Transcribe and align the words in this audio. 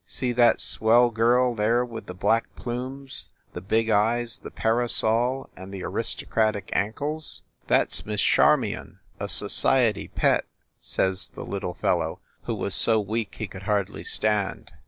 "See 0.07 0.31
that 0.31 0.61
swell 0.61 1.11
girl 1.11 1.53
there 1.53 1.85
with 1.85 2.07
the 2.07 2.15
black 2.15 2.55
plumes, 2.55 3.29
the 3.53 3.61
big 3.61 3.91
eyes, 3.91 4.39
the 4.39 4.49
parasol 4.49 5.51
and 5.55 5.71
the 5.71 5.83
aristocratic 5.83 6.71
ankles? 6.73 7.43
72 7.67 7.67
FIND 7.67 7.67
THE 7.67 7.73
WOMAN 7.73 7.85
That 7.85 7.93
s 7.93 8.05
Miss 8.07 8.21
Charmion, 8.21 8.99
a 9.19 9.29
society 9.29 10.07
pet/ 10.07 10.45
says 10.79 11.27
the 11.35 11.45
little 11.45 11.75
fellow, 11.75 12.19
who 12.45 12.55
was 12.55 12.73
so 12.73 12.99
weak 12.99 13.35
he 13.35 13.45
could 13.45 13.61
hardly 13.69 14.03
stand. 14.03 14.71